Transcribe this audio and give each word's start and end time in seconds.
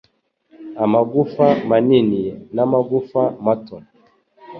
amagufwa 0.83 1.45
manini 1.69 2.23
n'amagufwa 2.55 3.23
mato, 3.45 3.77